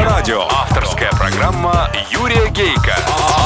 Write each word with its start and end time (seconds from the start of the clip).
Авторадио. 0.00 0.46
Авторская 0.48 1.10
программа 1.10 1.90
Юрия 2.10 2.48
Гейка. 2.48 2.96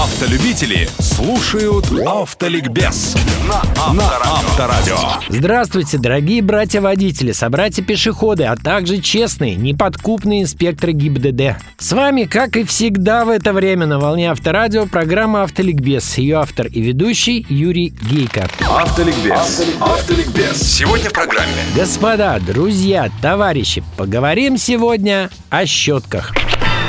Автолюбители 0.04 0.86
слушают 0.98 1.86
Автоликбез 2.06 3.16
на 3.48 3.62
Авторадио. 3.78 4.98
Здравствуйте, 5.30 5.96
дорогие 5.96 6.42
братья-водители, 6.42 7.32
собратья-пешеходы, 7.32 8.44
а 8.44 8.54
также 8.54 9.00
честные, 9.00 9.54
неподкупные 9.54 10.42
инспекторы 10.42 10.92
ГИБДД. 10.92 11.56
С 11.78 11.92
вами, 11.92 12.24
как 12.24 12.58
и 12.58 12.64
всегда 12.64 13.24
в 13.24 13.30
это 13.30 13.54
время 13.54 13.86
на 13.86 13.98
волне 13.98 14.30
Авторадио, 14.30 14.84
программа 14.84 15.44
«Автоликбез». 15.44 16.18
Ее 16.18 16.36
автор 16.36 16.66
и 16.66 16.82
ведущий 16.82 17.46
Юрий 17.48 17.88
Гейко. 17.88 18.46
Автоликбез. 18.60 19.64
Автоликбез. 19.80 20.60
Сегодня 20.60 21.08
в 21.08 21.14
программе. 21.14 21.50
Господа, 21.74 22.38
друзья, 22.46 23.10
товарищи, 23.22 23.82
поговорим 23.96 24.58
сегодня 24.58 25.30
о 25.48 25.64
щетках. 25.64 26.34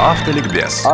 Автоликбез. 0.01 0.85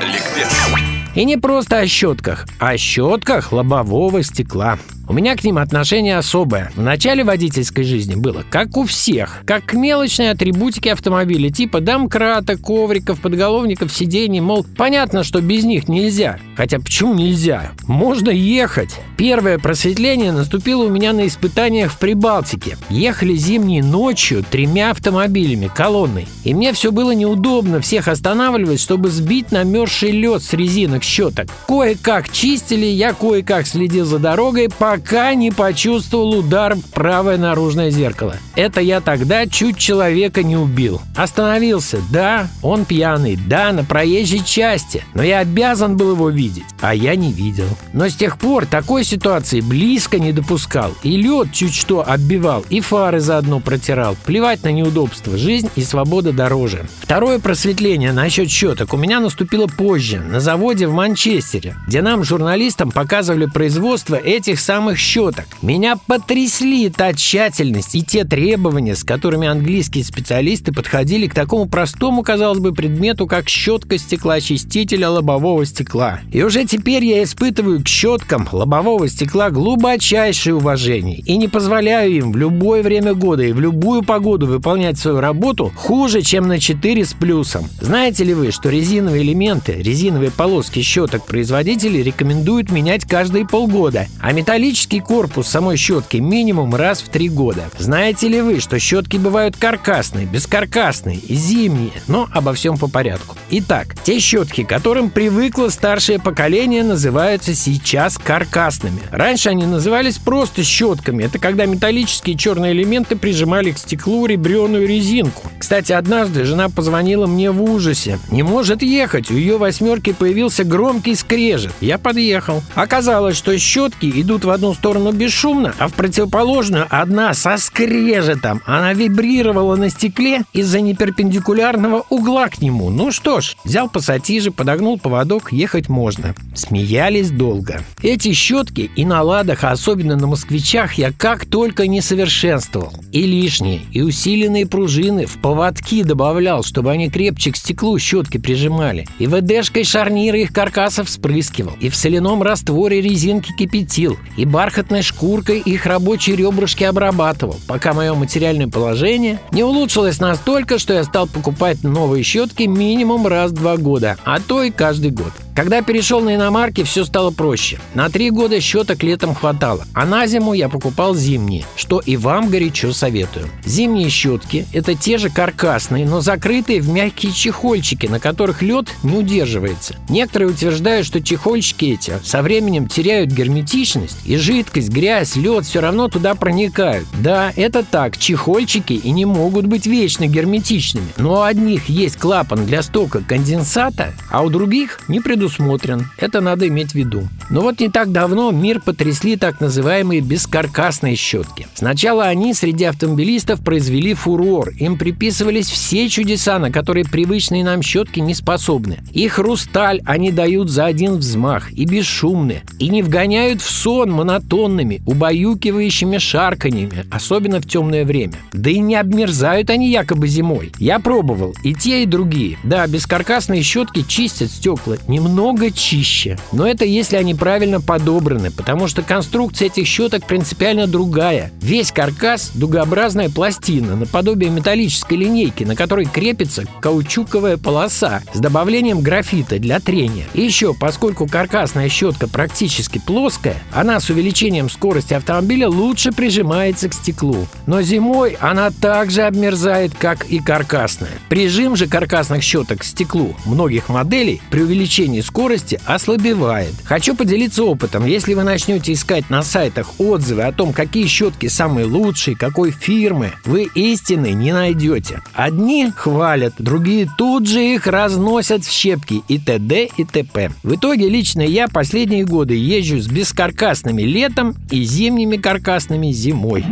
Ликбез. 0.00 0.89
И 1.14 1.24
не 1.24 1.36
просто 1.36 1.78
о 1.78 1.86
щетках, 1.86 2.46
а 2.58 2.70
о 2.70 2.78
щетках 2.78 3.52
лобового 3.52 4.22
стекла. 4.22 4.78
У 5.10 5.12
меня 5.12 5.34
к 5.34 5.42
ним 5.42 5.58
отношение 5.58 6.16
особое. 6.18 6.70
В 6.76 6.82
начале 6.82 7.24
водительской 7.24 7.82
жизни 7.82 8.14
было, 8.14 8.44
как 8.48 8.76
у 8.76 8.84
всех, 8.84 9.42
как 9.44 9.64
к 9.64 9.72
мелочной 9.72 10.30
атрибутике 10.30 10.92
автомобиля, 10.92 11.50
типа 11.50 11.80
домкрата, 11.80 12.56
ковриков, 12.56 13.18
подголовников, 13.20 13.92
сидений, 13.92 14.38
мол, 14.38 14.64
понятно, 14.76 15.24
что 15.24 15.40
без 15.40 15.64
них 15.64 15.88
нельзя. 15.88 16.38
Хотя 16.56 16.78
почему 16.78 17.14
нельзя? 17.14 17.72
Можно 17.88 18.30
ехать. 18.30 19.00
Первое 19.16 19.58
просветление 19.58 20.30
наступило 20.30 20.84
у 20.84 20.90
меня 20.90 21.12
на 21.12 21.26
испытаниях 21.26 21.90
в 21.90 21.98
Прибалтике. 21.98 22.78
Ехали 22.88 23.34
зимней 23.34 23.82
ночью 23.82 24.44
тремя 24.48 24.92
автомобилями, 24.92 25.68
колонной. 25.74 26.28
И 26.44 26.54
мне 26.54 26.72
все 26.72 26.92
было 26.92 27.10
неудобно 27.10 27.80
всех 27.80 28.06
останавливать, 28.06 28.80
чтобы 28.80 29.10
сбить 29.10 29.50
намерзший 29.50 30.12
лед 30.12 30.44
с 30.44 30.52
резинок 30.52 31.02
щеток. 31.02 31.48
Кое-как 31.66 32.30
чистили, 32.30 32.86
я 32.86 33.12
кое-как 33.12 33.66
следил 33.66 34.06
за 34.06 34.20
дорогой, 34.20 34.68
пока 34.68 34.99
не 35.34 35.50
почувствовал 35.50 36.38
удар 36.38 36.74
в 36.74 36.82
правое 36.90 37.36
наружное 37.36 37.90
зеркало. 37.90 38.36
Это 38.54 38.80
я 38.80 39.00
тогда 39.00 39.46
чуть 39.46 39.78
человека 39.78 40.42
не 40.42 40.56
убил. 40.56 41.00
Остановился, 41.16 41.98
да, 42.10 42.48
он 42.62 42.84
пьяный, 42.84 43.36
да, 43.36 43.72
на 43.72 43.84
проезжей 43.84 44.44
части, 44.44 45.04
но 45.14 45.22
я 45.22 45.38
обязан 45.40 45.96
был 45.96 46.12
его 46.12 46.30
видеть, 46.30 46.64
а 46.80 46.94
я 46.94 47.16
не 47.16 47.32
видел. 47.32 47.68
Но 47.92 48.08
с 48.08 48.14
тех 48.14 48.38
пор 48.38 48.66
такой 48.66 49.04
ситуации 49.04 49.60
близко 49.60 50.18
не 50.18 50.32
допускал. 50.32 50.94
И 51.02 51.16
лед 51.16 51.52
чуть 51.52 51.74
что 51.74 52.04
оббивал, 52.06 52.64
и 52.70 52.80
фары 52.80 53.20
заодно 53.20 53.60
протирал. 53.60 54.16
Плевать 54.24 54.62
на 54.62 54.72
неудобства, 54.72 55.36
жизнь 55.36 55.70
и 55.76 55.82
свобода 55.82 56.32
дороже. 56.32 56.86
Второе 57.00 57.38
просветление 57.38 58.12
насчет 58.12 58.50
щеток 58.50 58.94
у 58.94 58.96
меня 58.96 59.20
наступило 59.20 59.66
позже, 59.66 60.20
на 60.20 60.40
заводе 60.40 60.86
в 60.86 60.92
Манчестере, 60.92 61.76
где 61.86 62.02
нам, 62.02 62.24
журналистам, 62.24 62.90
показывали 62.90 63.46
производство 63.46 64.14
этих 64.14 64.60
самых 64.60 64.89
щеток. 64.98 65.46
Меня 65.62 65.96
потрясли 66.06 66.88
та 66.90 67.12
тщательность 67.12 67.94
и 67.94 68.02
те 68.02 68.24
требования, 68.24 68.94
с 68.94 69.04
которыми 69.04 69.48
английские 69.48 70.04
специалисты 70.04 70.72
подходили 70.72 71.26
к 71.26 71.34
такому 71.34 71.66
простому, 71.66 72.22
казалось 72.22 72.58
бы, 72.58 72.72
предмету, 72.72 73.26
как 73.26 73.48
щетка 73.48 73.98
стеклоочистителя 73.98 75.08
лобового 75.10 75.64
стекла. 75.66 76.20
И 76.32 76.42
уже 76.42 76.64
теперь 76.64 77.04
я 77.04 77.22
испытываю 77.22 77.82
к 77.82 77.88
щеткам 77.88 78.48
лобового 78.50 79.08
стекла 79.08 79.50
глубочайшее 79.50 80.54
уважение 80.54 81.18
и 81.18 81.36
не 81.36 81.48
позволяю 81.48 82.12
им 82.12 82.32
в 82.32 82.36
любое 82.36 82.82
время 82.82 83.14
года 83.14 83.42
и 83.42 83.52
в 83.52 83.60
любую 83.60 84.02
погоду 84.02 84.46
выполнять 84.46 84.98
свою 84.98 85.20
работу 85.20 85.72
хуже, 85.76 86.22
чем 86.22 86.48
на 86.48 86.58
4 86.58 87.04
с 87.04 87.12
плюсом. 87.14 87.68
Знаете 87.80 88.24
ли 88.24 88.34
вы, 88.34 88.50
что 88.50 88.70
резиновые 88.70 89.22
элементы, 89.22 89.74
резиновые 89.74 90.30
полоски 90.30 90.80
щеток 90.82 91.26
производители 91.26 91.98
рекомендуют 91.98 92.70
менять 92.70 93.04
каждые 93.04 93.46
полгода, 93.46 94.06
а 94.20 94.32
металлический 94.70 95.00
корпус 95.00 95.48
самой 95.48 95.76
щетки 95.76 96.18
минимум 96.18 96.76
раз 96.76 97.00
в 97.00 97.08
три 97.08 97.28
года. 97.28 97.68
Знаете 97.76 98.28
ли 98.28 98.40
вы, 98.40 98.60
что 98.60 98.78
щетки 98.78 99.16
бывают 99.16 99.56
каркасные, 99.56 100.26
бескаркасные 100.26 101.16
и 101.16 101.34
зимние, 101.34 101.90
но 102.06 102.28
обо 102.30 102.52
всем 102.52 102.78
по 102.78 102.86
порядку. 102.86 103.36
Итак, 103.50 103.96
те 104.04 104.20
щетки, 104.20 104.62
которым 104.62 105.10
привыкло 105.10 105.70
старшее 105.70 106.20
поколение, 106.20 106.84
называются 106.84 107.52
сейчас 107.52 108.16
каркасными. 108.16 109.00
Раньше 109.10 109.48
они 109.48 109.66
назывались 109.66 110.18
просто 110.18 110.62
щетками. 110.62 111.24
Это 111.24 111.40
когда 111.40 111.66
металлические 111.66 112.36
черные 112.36 112.70
элементы 112.70 113.16
прижимали 113.16 113.72
к 113.72 113.78
стеклу 113.78 114.26
ребреную 114.26 114.86
резинку. 114.86 115.50
Кстати, 115.58 115.90
однажды 115.90 116.44
жена 116.44 116.68
позвонила 116.68 117.26
мне 117.26 117.50
в 117.50 117.60
ужасе. 117.60 118.20
Не 118.30 118.44
может 118.44 118.82
ехать, 118.82 119.32
у 119.32 119.34
ее 119.34 119.58
восьмерки 119.58 120.12
появился 120.12 120.62
громкий 120.62 121.16
скрежет. 121.16 121.72
Я 121.80 121.98
подъехал. 121.98 122.62
Оказалось, 122.76 123.36
что 123.36 123.58
щетки 123.58 124.06
идут 124.06 124.44
в 124.44 124.50
одну 124.60 124.74
сторону 124.74 125.12
бесшумно, 125.12 125.74
а 125.78 125.88
в 125.88 125.94
противоположную 125.94 126.86
одна 126.90 127.32
со 127.32 127.56
скрежетом. 127.56 128.60
Она 128.66 128.92
вибрировала 128.92 129.74
на 129.76 129.88
стекле 129.88 130.42
из-за 130.52 130.82
неперпендикулярного 130.82 132.04
угла 132.10 132.48
к 132.48 132.60
нему. 132.60 132.90
Ну 132.90 133.10
что 133.10 133.40
ж, 133.40 133.56
взял 133.64 133.88
пассатижи, 133.88 134.50
подогнул 134.50 134.98
поводок, 134.98 135.50
ехать 135.50 135.88
можно. 135.88 136.34
Смеялись 136.54 137.30
долго. 137.30 137.82
Эти 138.02 138.34
щетки 138.34 138.90
и 138.94 139.06
на 139.06 139.22
ладах, 139.22 139.64
а 139.64 139.70
особенно 139.70 140.16
на 140.16 140.26
москвичах, 140.26 140.94
я 140.94 141.10
как 141.10 141.46
только 141.46 141.86
не 141.86 142.02
совершенствовал. 142.02 142.92
И 143.12 143.22
лишние, 143.22 143.80
и 143.92 144.02
усиленные 144.02 144.66
пружины 144.66 145.24
в 145.24 145.40
поводки 145.40 146.02
добавлял, 146.02 146.62
чтобы 146.62 146.90
они 146.90 147.08
крепче 147.08 147.52
к 147.52 147.56
стеклу 147.56 147.98
щетки 147.98 148.36
прижимали. 148.36 149.06
И 149.18 149.26
ВДшкой 149.26 149.84
шарниры 149.84 150.42
их 150.42 150.52
каркасов 150.52 151.08
вспрыскивал. 151.08 151.72
И 151.80 151.88
в 151.88 151.96
соляном 151.96 152.42
растворе 152.42 153.00
резинки 153.00 153.52
кипятил. 153.56 154.18
И 154.36 154.44
бархатной 154.50 155.02
шкуркой 155.02 155.60
их 155.60 155.86
рабочие 155.86 156.36
ребрышки 156.36 156.84
обрабатывал, 156.84 157.56
пока 157.66 157.92
мое 157.92 158.14
материальное 158.14 158.68
положение 158.68 159.38
не 159.52 159.62
улучшилось 159.62 160.18
настолько, 160.18 160.78
что 160.78 160.92
я 160.92 161.04
стал 161.04 161.26
покупать 161.26 161.82
новые 161.84 162.24
щетки 162.24 162.64
минимум 162.64 163.26
раз 163.26 163.52
в 163.52 163.54
два 163.54 163.76
года, 163.76 164.18
а 164.24 164.40
то 164.40 164.62
и 164.62 164.70
каждый 164.70 165.10
год. 165.10 165.32
Когда 165.54 165.82
перешел 165.82 166.20
на 166.20 166.36
иномарки, 166.36 166.84
все 166.84 167.04
стало 167.04 167.30
проще. 167.30 167.78
На 167.94 168.08
три 168.08 168.30
года 168.30 168.60
щеток 168.60 169.02
летом 169.02 169.34
хватало, 169.34 169.84
а 169.94 170.06
на 170.06 170.26
зиму 170.26 170.54
я 170.54 170.68
покупал 170.68 171.14
зимние, 171.14 171.64
что 171.76 172.00
и 172.00 172.16
вам 172.16 172.48
горячо 172.48 172.92
советую. 172.92 173.48
Зимние 173.64 174.08
щетки– 174.08 174.66
это 174.72 174.94
те 174.94 175.18
же 175.18 175.28
каркасные, 175.30 176.06
но 176.06 176.20
закрытые 176.20 176.80
в 176.80 176.88
мягкие 176.88 177.32
чехольчики, 177.32 178.06
на 178.06 178.20
которых 178.20 178.62
лед 178.62 178.88
не 179.02 179.16
удерживается. 179.16 179.96
Некоторые 180.08 180.50
утверждают, 180.50 181.06
что 181.06 181.20
чехольчики 181.20 181.86
эти 181.86 182.14
со 182.22 182.42
временем 182.42 182.86
теряют 182.86 183.30
герметичность, 183.30 184.18
и 184.24 184.36
жидкость, 184.36 184.90
грязь, 184.90 185.36
лед 185.36 185.64
все 185.64 185.80
равно 185.80 186.08
туда 186.08 186.34
проникают. 186.34 187.06
Да, 187.20 187.52
это 187.56 187.84
так, 187.84 188.16
чехольчики 188.18 188.92
и 188.92 189.10
не 189.10 189.24
могут 189.24 189.66
быть 189.66 189.86
вечно 189.86 190.26
герметичными, 190.26 191.08
но 191.16 191.40
у 191.40 191.42
одних 191.42 191.88
есть 191.88 192.16
клапан 192.16 192.66
для 192.66 192.82
стока 192.82 193.20
конденсата, 193.26 194.14
а 194.30 194.42
у 194.42 194.50
других 194.50 195.00
не 195.08 195.20
предусмотрен. 195.50 196.06
Это 196.18 196.40
надо 196.40 196.68
иметь 196.68 196.92
в 196.92 196.94
виду. 196.94 197.28
Но 197.50 197.62
вот 197.62 197.80
не 197.80 197.88
так 197.88 198.12
давно 198.12 198.50
мир 198.50 198.80
потрясли 198.80 199.36
так 199.36 199.60
называемые 199.60 200.20
бескаркасные 200.20 201.16
щетки. 201.16 201.66
Сначала 201.74 202.24
они 202.24 202.54
среди 202.54 202.84
автомобилистов 202.84 203.62
произвели 203.62 204.14
фурор. 204.14 204.70
Им 204.78 204.96
приписывались 204.96 205.68
все 205.68 206.08
чудеса, 206.08 206.58
на 206.58 206.70
которые 206.70 207.04
привычные 207.04 207.64
нам 207.64 207.82
щетки 207.82 208.20
не 208.20 208.34
способны. 208.34 208.98
И 209.12 209.28
хрусталь 209.28 210.00
они 210.04 210.30
дают 210.30 210.70
за 210.70 210.86
один 210.86 211.16
взмах, 211.16 211.72
и 211.72 211.84
бесшумны, 211.84 212.62
и 212.78 212.88
не 212.88 213.02
вгоняют 213.02 213.60
в 213.60 213.70
сон 213.70 214.10
монотонными, 214.12 215.02
убаюкивающими 215.06 216.18
шарканьями, 216.18 217.04
особенно 217.10 217.60
в 217.60 217.66
темное 217.66 218.04
время. 218.04 218.34
Да 218.52 218.70
и 218.70 218.78
не 218.78 218.94
обмерзают 218.94 219.70
они 219.70 219.90
якобы 219.90 220.28
зимой. 220.28 220.72
Я 220.78 220.98
пробовал 220.98 221.54
и 221.64 221.74
те, 221.74 222.02
и 222.02 222.06
другие. 222.06 222.58
Да, 222.62 222.86
бескаркасные 222.86 223.62
щетки 223.62 224.02
чистят 224.06 224.50
стекла 224.50 224.96
немного 225.08 225.29
чище. 225.74 226.38
Но 226.52 226.66
это 226.66 226.84
если 226.84 227.16
они 227.16 227.34
правильно 227.34 227.80
подобраны, 227.80 228.50
потому 228.50 228.88
что 228.88 229.02
конструкция 229.02 229.66
этих 229.66 229.86
щеток 229.86 230.26
принципиально 230.26 230.86
другая. 230.86 231.50
Весь 231.60 231.92
каркас– 231.92 232.52
дугообразная 232.54 233.30
пластина, 233.30 233.96
наподобие 233.96 234.50
металлической 234.50 235.14
линейки, 235.14 235.64
на 235.64 235.76
которой 235.76 236.06
крепится 236.06 236.64
каучуковая 236.80 237.56
полоса 237.56 238.22
с 238.32 238.38
добавлением 238.38 239.00
графита 239.00 239.58
для 239.58 239.80
трения. 239.80 240.26
И 240.34 240.42
еще, 240.42 240.74
поскольку 240.74 241.26
каркасная 241.26 241.88
щетка 241.88 242.28
практически 242.28 242.98
плоская, 242.98 243.56
она 243.72 244.00
с 244.00 244.10
увеличением 244.10 244.68
скорости 244.68 245.14
автомобиля 245.14 245.68
лучше 245.68 246.12
прижимается 246.12 246.88
к 246.88 246.94
стеклу. 246.94 247.46
Но 247.66 247.82
зимой 247.82 248.36
она 248.40 248.70
также 248.70 249.22
обмерзает, 249.22 249.92
как 249.98 250.26
и 250.26 250.38
каркасная. 250.38 251.10
Прижим 251.28 251.76
же 251.76 251.86
каркасных 251.86 252.42
щеток 252.42 252.80
к 252.80 252.84
стеклу 252.84 253.36
многих 253.44 253.88
моделей 253.88 254.40
при 254.50 254.62
увеличении 254.62 255.19
снижении 255.20 255.30
скорости 255.30 255.80
ослабевает. 255.86 256.74
Хочу 256.84 257.14
поделиться 257.14 257.64
опытом. 257.64 258.06
Если 258.06 258.34
вы 258.34 258.42
начнете 258.42 258.92
искать 258.92 259.30
на 259.30 259.42
сайтах 259.42 259.98
отзывы 259.98 260.42
о 260.42 260.52
том, 260.52 260.72
какие 260.72 261.06
щетки 261.06 261.48
самые 261.48 261.86
лучшие, 261.86 262.36
какой 262.36 262.70
фирмы, 262.70 263.32
вы 263.44 263.68
истины 263.74 264.32
не 264.32 264.52
найдете. 264.52 265.22
Одни 265.34 265.90
хвалят, 265.94 266.54
другие 266.58 267.08
тут 267.16 267.46
же 267.46 267.62
их 267.62 267.86
разносят 267.86 268.64
в 268.64 268.70
щепки 268.70 269.22
и 269.28 269.38
т.д. 269.38 269.88
и 269.96 270.04
т.п. 270.04 270.50
В 270.62 270.74
итоге 270.74 271.08
лично 271.08 271.42
я 271.42 271.68
последние 271.68 272.24
годы 272.24 272.54
езжу 272.54 272.98
с 272.98 273.06
бескаркасными 273.06 274.02
летом 274.02 274.54
и 274.70 274.82
зимними 274.84 275.36
каркасными 275.36 276.12
зимой. 276.12 276.64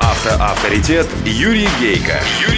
Автоавторитет 0.00 1.06
Юрий 1.24 1.68
Гейко. 1.80 2.20
Юрий. 2.48 2.55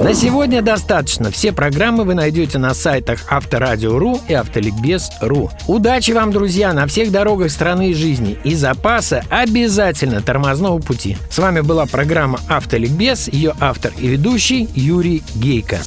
На 0.00 0.14
сегодня 0.14 0.62
достаточно. 0.62 1.30
Все 1.30 1.52
программы 1.52 2.04
вы 2.04 2.14
найдете 2.14 2.56
на 2.56 2.72
сайтах 2.72 3.20
Авторадио.ру 3.28 4.18
и 4.28 4.32
Автоликбез.ру. 4.32 5.50
Удачи 5.66 6.12
вам, 6.12 6.32
друзья, 6.32 6.72
на 6.72 6.86
всех 6.86 7.12
дорогах 7.12 7.50
страны 7.50 7.90
и 7.90 7.94
жизни. 7.94 8.38
И 8.42 8.54
запаса 8.54 9.22
обязательно 9.28 10.22
тормозного 10.22 10.78
пути. 10.78 11.18
С 11.28 11.38
вами 11.38 11.60
была 11.60 11.84
программа 11.84 12.40
Автоликбез, 12.48 13.28
ее 13.28 13.52
автор 13.60 13.92
и 13.98 14.08
ведущий 14.08 14.70
Юрий 14.74 15.22
Гейко. 15.34 15.80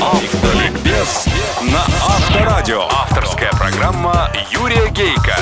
Автоликбез 0.00 1.26
на 1.70 1.82
Авторадио. 2.08 2.80
Авторская 2.90 3.52
программа 3.52 4.30
Юрия 4.50 4.88
Гейка. 4.90 5.36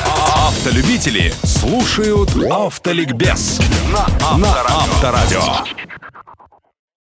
Автолюбители 0.48 1.32
слушают 1.44 2.30
Автоликбез 2.50 3.60
на 3.92 4.06
Авторадио. 4.20 5.83